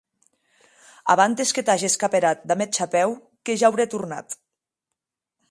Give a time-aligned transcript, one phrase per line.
[1.15, 3.15] Abantes que t'ages caperat damb eth chapèu
[3.45, 4.37] que ja aurè tornat.